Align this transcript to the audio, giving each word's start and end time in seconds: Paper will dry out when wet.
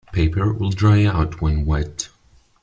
Paper 0.13 0.51
will 0.51 0.71
dry 0.71 1.05
out 1.05 1.43
when 1.43 1.63
wet. 1.63 2.09